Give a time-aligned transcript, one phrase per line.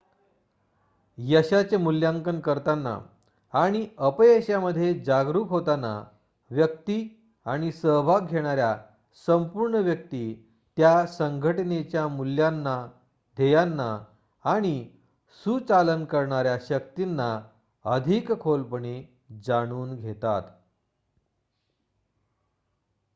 [1.17, 2.97] यशाचे मुल्यांकन करताना
[3.53, 5.93] आणि अपयशाविषयी जागरूक होताना
[6.51, 6.97] व्यक्ती
[7.45, 8.75] आणि सहभाग घेणाऱ्या
[9.27, 10.23] संपूर्ण व्यक्ती
[10.77, 12.75] त्या संघटनेच्या मूल्यांना
[13.37, 13.97] ध्येयांना
[14.45, 14.75] आणि
[15.45, 17.29] सुचालन करणाऱ्या शक्तींना
[17.85, 19.01] अधिक खोलपणे
[19.45, 20.41] जाणून घेतात